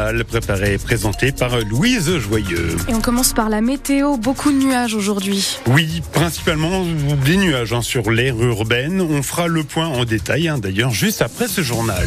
[0.00, 2.76] journal préparé et présenté par Louise Joyeux.
[2.88, 4.16] Et on commence par la météo.
[4.16, 5.58] Beaucoup de nuages aujourd'hui.
[5.66, 6.84] Oui, principalement
[7.24, 9.00] des nuages hein, sur l'air urbaine.
[9.02, 12.06] On fera le point en détail hein, d'ailleurs juste après ce journal.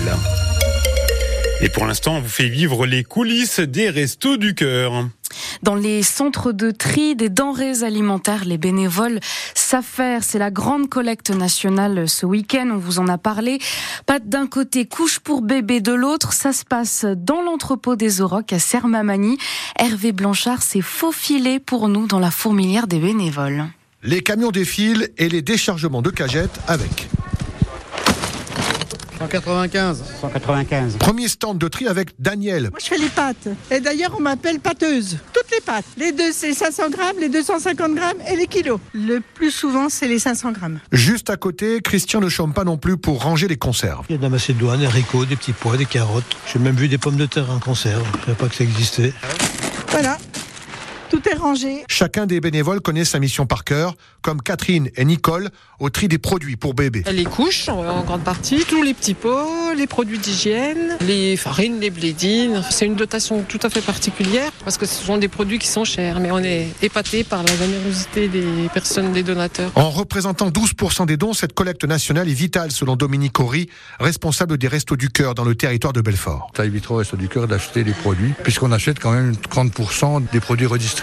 [1.62, 5.08] Et pour l'instant, on vous fait vivre les coulisses des restos du cœur.
[5.64, 9.22] Dans les centres de tri des denrées alimentaires, les bénévoles
[9.56, 10.22] s'affairent.
[10.22, 12.70] C'est la grande collecte nationale ce week-end.
[12.74, 13.60] On vous en a parlé.
[14.06, 16.34] Pas d'un côté, couche pour bébé de l'autre.
[16.34, 19.38] Ça se passe dans l'entrepôt des Aurochs à Sermamani.
[19.80, 23.64] Hervé Blanchard s'est faufilé pour nous dans la fourmilière des bénévoles.
[24.04, 27.08] Les camions défilent et les déchargements de cagettes avec.
[29.20, 30.04] 195.
[30.22, 30.98] 195.
[30.98, 32.70] Premier stand de tri avec Daniel.
[32.72, 33.48] Moi, je fais les pâtes.
[33.72, 35.18] Et d'ailleurs, on m'appelle pâteuse.
[35.34, 35.86] Toutes les pâtes.
[35.98, 38.80] Les deux, c'est 500 grammes, les 250 grammes et les kilos.
[38.94, 40.80] Le plus souvent, c'est les 500 grammes.
[40.92, 44.06] Juste à côté, Christian ne chôme pas non plus pour ranger les conserves.
[44.10, 46.24] Il y a de la macédoine, des haricots, des petits pois, des carottes.
[46.52, 48.04] J'ai même vu des pommes de terre en conserve.
[48.14, 49.14] Je ne savais pas que ça existait.
[49.90, 50.18] Voilà.
[51.14, 51.84] Tout est rangé.
[51.90, 56.18] Chacun des bénévoles connaît sa mission par cœur, comme Catherine et Nicole au tri des
[56.18, 57.04] produits pour bébés.
[57.12, 61.92] Les couches, en grande partie, tous les petits pots, les produits d'hygiène, les farines, les
[61.92, 62.64] blédines.
[62.72, 65.86] C'est une dotation tout à fait particulière parce que ce sont des produits qui sont
[65.86, 69.72] chers, mais on est épaté par la générosité des personnes, des donateurs.
[69.76, 74.68] En représentant 12% des dons, cette collecte nationale est vitale selon Dominique Horry, responsable des
[74.68, 76.50] Restos du Cœur dans le territoire de Belfort.
[76.58, 80.40] Ça évitera au Restos du Cœur d'acheter des produits, puisqu'on achète quand même 30% des
[80.40, 81.03] produits redistribués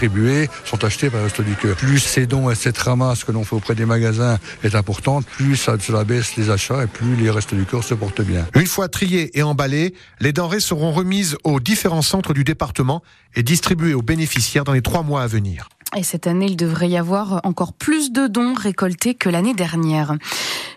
[0.65, 1.75] sont achetés par le Resto du Cœur.
[1.75, 5.55] Plus ces dons et cette ramasse que l'on fait auprès des magasins est importante, plus
[5.55, 8.47] ça, cela baisse les achats et plus les Restos du Cœur se portent bien.
[8.55, 13.03] Une fois triées et emballées, les denrées seront remises aux différents centres du département
[13.35, 15.69] et distribuées aux bénéficiaires dans les trois mois à venir.
[15.95, 20.15] Et cette année, il devrait y avoir encore plus de dons récoltés que l'année dernière.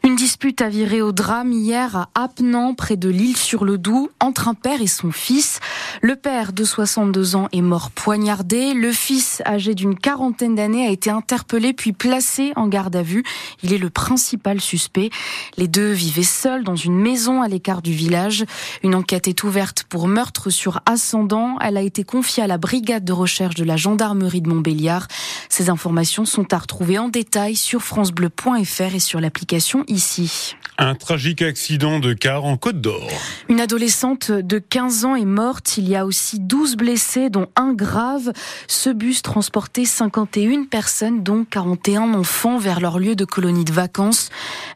[0.04, 4.82] Une dispute a viré au drame hier à Apnan, près de l'île-sur-le-Doubs, entre un père
[4.82, 5.60] et son fils.
[6.02, 8.74] Le père de 62 ans est mort poignardé.
[8.74, 13.24] Le fils, âgé d'une quarantaine d'années, a été interpellé puis placé en garde à vue.
[13.62, 15.08] Il est le principal suspect.
[15.56, 18.44] Les deux vivaient seuls dans une maison à l'écart du village.
[18.82, 21.56] Une enquête est ouverte pour meurtre sur ascendant.
[21.62, 25.08] Elle a été confiée à la brigade de recherche de la gendarmerie de Montbéliard.
[25.48, 30.56] Ces informations sont à retrouver en détail sur francebleu.fr et sur l'application ici.
[30.76, 33.08] Un tragique accident de car en Côte d'Or.
[33.48, 35.78] Une adolescente de 15 ans est morte.
[35.78, 38.32] Il y a aussi 12 blessés, dont un grave.
[38.66, 44.30] Ce bus transportait 51 personnes, dont 41 enfants, vers leur lieu de colonie de vacances.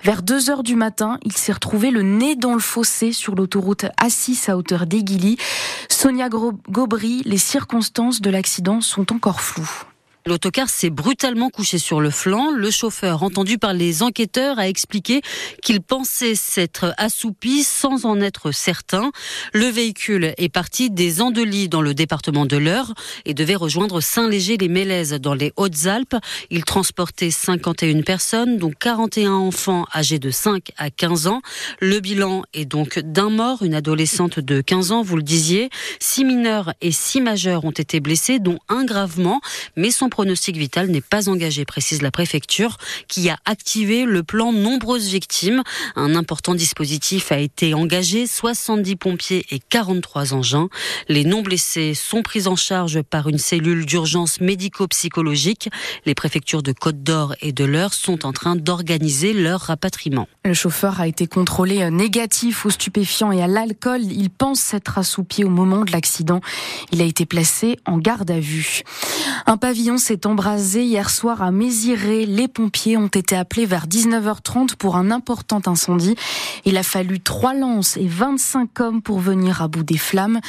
[0.05, 3.87] Vers 2 heures du matin, il s'est retrouvé le nez dans le fossé sur l'autoroute
[4.01, 5.37] A6 à hauteur d'Aiguilly.
[5.89, 9.88] Sonia Gobry, les circonstances de l'accident sont encore floues.
[10.28, 12.50] L'autocar s'est brutalement couché sur le flanc.
[12.50, 15.22] Le chauffeur, entendu par les enquêteurs, a expliqué
[15.62, 19.11] qu'il pensait s'être assoupi sans en être certain.
[19.55, 22.93] Le véhicule est parti des Andelys dans le département de l'Eure
[23.25, 26.16] et devait rejoindre Saint-Léger-les-Mélèzes dans les Hautes-Alpes.
[26.50, 31.41] Il transportait 51 personnes, dont 41 enfants âgés de 5 à 15 ans.
[31.81, 35.71] Le bilan est donc d'un mort, une adolescente de 15 ans, vous le disiez.
[36.00, 39.41] Six mineurs et six majeurs ont été blessés, dont un gravement,
[39.75, 44.53] mais son pronostic vital n'est pas engagé, précise la préfecture, qui a activé le plan
[44.53, 45.62] nombreuses victimes.
[45.95, 50.71] Un important dispositif a été engagé, 70 pompiers et 43 engins.
[51.09, 55.71] Les non blessés sont pris en charge par une cellule d'urgence médico-psychologique.
[56.05, 60.27] Les préfectures de Côte d'Or et de l'Eure sont en train d'organiser leur rapatriement.
[60.45, 64.03] Le chauffeur a été contrôlé négatif aux stupéfiants et à l'alcool.
[64.03, 66.41] Il pense s'être assoupi au moment de l'accident.
[66.91, 68.83] Il a été placé en garde à vue.
[69.47, 72.25] Un pavillon s'est embrasé hier soir à Méziré.
[72.25, 76.15] Les pompiers ont été appelés vers 19h30 pour un important incendie.
[76.65, 80.41] Il a fallu trois lances et 25 hommes pour venir à bout des flammes.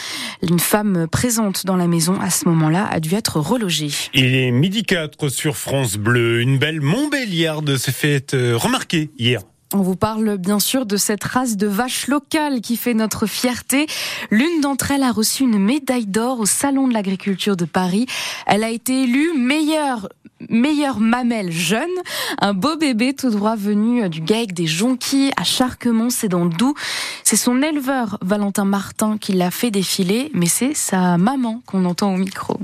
[0.50, 3.90] Une femme présente dans la maison à ce moment-là a dû être relogée.
[4.14, 6.40] Il est midi 4 sur France Bleu.
[6.40, 9.41] Une belle Montbéliarde s'est faite euh, remarquer hier.
[9.72, 13.85] On vous parle bien sûr de cette race de vaches locales qui fait notre fierté.
[14.31, 18.08] L'une d'entre elles a reçu une médaille d'or au Salon de l'agriculture de Paris.
[18.47, 20.09] Elle a été élue meilleure
[20.49, 21.90] meilleure mamelle jeune,
[22.40, 26.49] un beau bébé tout droit venu du GAEC des Jonquilles à Charquemont, c'est dans le
[26.49, 26.76] Doubs.
[27.23, 32.14] C'est son éleveur Valentin Martin qui l'a fait défiler, mais c'est sa maman qu'on entend
[32.14, 32.58] au micro.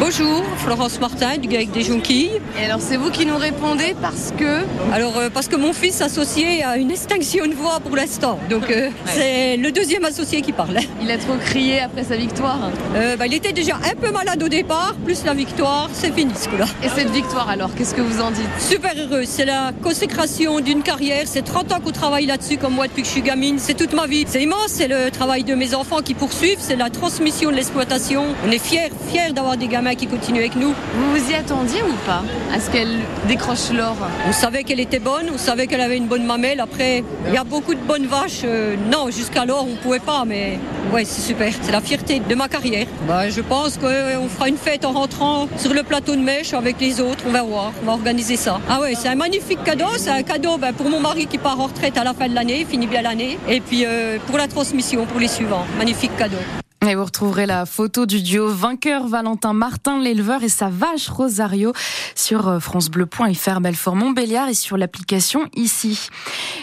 [0.00, 2.40] Bonjour, Florence Martin du GAEC des Jonquilles.
[2.60, 4.62] Et alors c'est vous qui nous répondez parce que
[4.92, 8.38] Alors euh, parce que mon fils associé a une extinction de voix pour l'instant.
[8.50, 10.78] Donc euh, c'est le deuxième associé qui parle.
[11.00, 12.70] il a trop crié après sa victoire.
[12.96, 16.32] Euh, bah, il était déjà un peu malade au départ, plus la victoire, c'est fini
[16.34, 16.66] ce coup-là.
[16.82, 18.48] Et cette victoire alors, qu'est-ce que vous en dites?
[18.58, 22.88] Super heureux, c'est la consécration d'une carrière, c'est 30 ans qu'on travaille là-dessus comme moi
[22.88, 24.24] depuis que je suis gamine, c'est toute ma vie.
[24.26, 28.24] C'est immense, c'est le travail de mes enfants qui poursuivent, c'est la transmission de l'exploitation.
[28.46, 30.68] On est fiers, fiers d'avoir des gamins qui continuent avec nous.
[30.94, 32.22] Vous vous y attendiez ou pas
[32.54, 32.96] à ce qu'elle
[33.28, 33.96] décroche l'or?
[34.26, 36.60] On savait qu'elle était bonne, on savait qu'elle avait une bonne mamelle.
[36.60, 38.42] Après, il y a beaucoup de bonnes vaches.
[38.44, 40.58] euh, non, jusqu'alors, on pouvait pas, mais
[40.92, 41.52] ouais, c'est super.
[41.60, 42.86] C'est la fierté de ma carrière.
[43.06, 46.80] Bah, je pense qu'on fera une fête en rentrant sur le plateau de Mèche avec
[46.80, 47.24] les autres.
[47.26, 48.60] On va voir, on va organiser ça.
[48.70, 49.90] Ah ouais, c'est un magnifique cadeau.
[49.98, 52.34] C'est un cadeau ben, pour mon mari qui part en retraite à la fin de
[52.34, 53.38] l'année, finit bien l'année.
[53.48, 55.66] Et puis euh, pour la transmission, pour les suivants.
[55.78, 56.38] Magnifique cadeau.
[56.86, 61.72] Et vous retrouverez la photo du duo vainqueur Valentin Martin, l'éleveur, et sa vache Rosario
[62.14, 66.08] sur euh, francebleu.fr Belfort Montbéliard et sur l'application ici.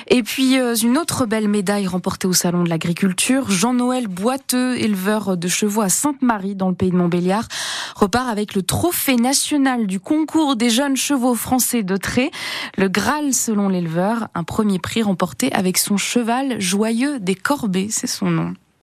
[0.07, 5.37] Et puis euh, une autre belle médaille remportée au Salon de l'Agriculture, Jean-Noël Boiteux, éleveur
[5.37, 7.47] de chevaux à Sainte-Marie dans le pays de Montbéliard,
[7.95, 12.29] repart avec le trophée national du concours des jeunes chevaux français de trait,
[12.77, 18.07] le Graal selon l'éleveur, un premier prix remporté avec son cheval joyeux des Corbets, c'est
[18.07, 18.53] son nom.